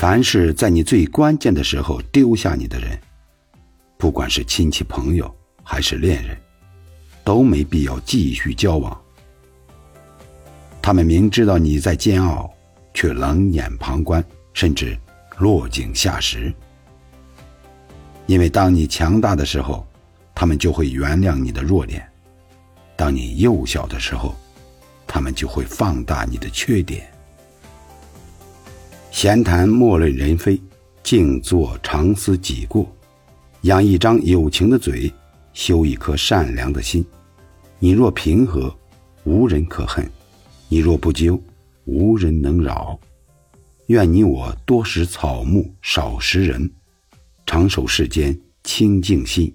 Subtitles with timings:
[0.00, 2.98] 凡是在你最关键的时候丢下你的人，
[3.98, 5.30] 不管是亲戚朋友
[5.62, 6.34] 还是恋人，
[7.22, 8.98] 都没必要继续交往。
[10.80, 12.50] 他们明知道你在煎熬，
[12.94, 14.96] 却冷眼旁观，甚至
[15.36, 16.50] 落井下石。
[18.24, 19.86] 因为当你强大的时候，
[20.34, 22.00] 他们就会原谅你的弱点；
[22.96, 24.34] 当你幼小的时候，
[25.06, 27.06] 他们就会放大你的缺点。
[29.10, 30.58] 闲谈莫论人非，
[31.02, 32.90] 静坐常思己过。
[33.62, 35.12] 养一张有情的嘴，
[35.52, 37.04] 修一颗善良的心。
[37.80, 38.74] 你若平和，
[39.24, 40.04] 无人可恨；
[40.68, 41.38] 你若不纠，
[41.84, 42.98] 无人能扰。
[43.88, 46.70] 愿你我多识草木，少识人，
[47.44, 49.52] 长守世间清净心。